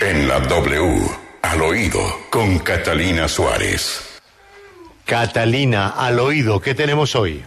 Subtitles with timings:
[0.00, 1.10] En la W,
[1.42, 2.00] al oído,
[2.30, 4.20] con Catalina Suárez.
[5.04, 7.42] Catalina, al oído, ¿qué tenemos hoy?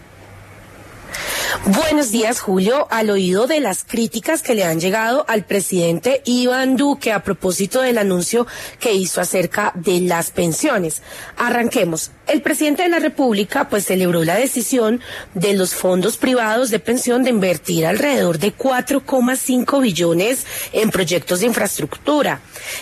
[1.65, 2.87] Buenos días, Julio.
[2.89, 7.81] Al oído de las críticas que le han llegado al presidente Iván Duque a propósito
[7.81, 8.47] del anuncio
[8.79, 11.03] que hizo acerca de las pensiones.
[11.37, 12.09] Arranquemos.
[12.27, 15.01] El presidente de la República pues celebró la decisión
[15.35, 21.45] de los fondos privados de pensión de invertir alrededor de 4,5 billones en proyectos de
[21.45, 22.41] infraestructura.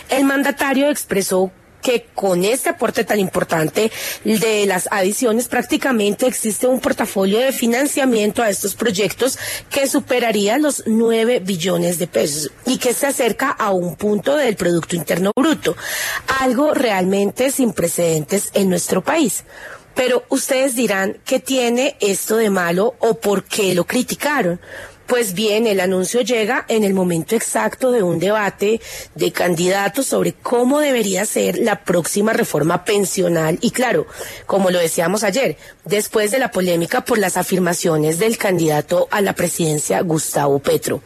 [0.10, 1.52] El mandatario expresó
[1.82, 3.92] que con este aporte tan importante
[4.24, 9.38] de las adiciones prácticamente existe un portafolio de financiamiento a estos proyectos
[9.70, 14.56] que superaría los 9 billones de pesos y que se acerca a un punto del
[14.56, 15.76] Producto Interno Bruto,
[16.40, 19.44] algo realmente sin precedentes en nuestro país.
[19.96, 24.60] Pero ustedes dirán, ¿qué tiene esto de malo o por qué lo criticaron?
[25.10, 28.80] Pues bien, el anuncio llega en el momento exacto de un debate
[29.16, 33.58] de candidatos sobre cómo debería ser la próxima reforma pensional.
[33.60, 34.06] Y claro,
[34.46, 39.34] como lo decíamos ayer, después de la polémica por las afirmaciones del candidato a la
[39.34, 41.02] presidencia, Gustavo Petro.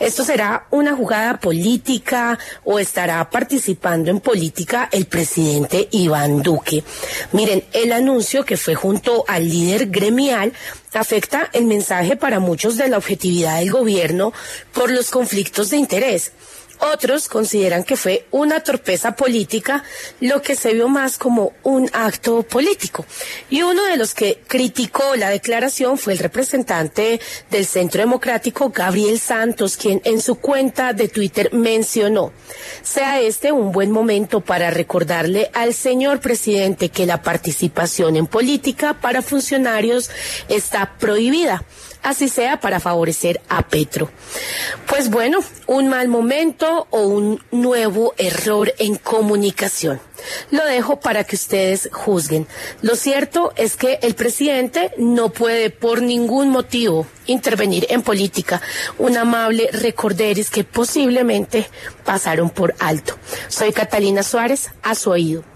[0.00, 6.82] ¿Esto será una jugada política o estará participando en política el presidente Iván Duque?
[7.30, 10.52] Miren, el anuncio que fue junto al líder gremial
[11.00, 14.32] afecta el mensaje para muchos de la objetividad del gobierno
[14.72, 16.32] por los conflictos de interés.
[16.78, 19.84] Otros consideran que fue una torpeza política,
[20.20, 23.06] lo que se vio más como un acto político.
[23.50, 29.18] Y uno de los que criticó la declaración fue el representante del Centro Democrático, Gabriel
[29.18, 32.32] Santos, quien en su cuenta de Twitter mencionó,
[32.82, 38.94] sea este un buen momento para recordarle al señor presidente que la participación en política
[39.00, 40.10] para funcionarios
[40.48, 41.64] está prohibida
[42.04, 44.10] así sea para favorecer a Petro.
[44.86, 50.00] Pues bueno, un mal momento o un nuevo error en comunicación.
[50.50, 52.46] Lo dejo para que ustedes juzguen.
[52.82, 58.60] Lo cierto es que el presidente no puede por ningún motivo intervenir en política.
[58.98, 61.68] Un amable recorderis que posiblemente
[62.04, 63.16] pasaron por alto.
[63.48, 65.44] Soy Catalina Suárez, a su oído.